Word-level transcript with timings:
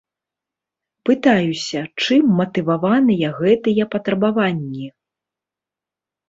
Пытаюся, 1.09 1.79
чым 2.05 2.23
матываваныя 2.39 3.27
гэтыя 3.41 3.83
патрабаванні? 3.97 4.87